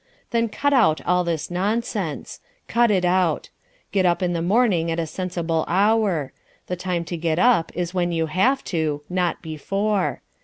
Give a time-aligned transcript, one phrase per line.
[0.31, 2.39] Then cut out all this nonsense.
[2.67, 3.51] Cut it out.
[3.91, 6.33] Get up in the morning at a sensible hour.
[6.65, 10.23] The time to get up is when you have to, not before.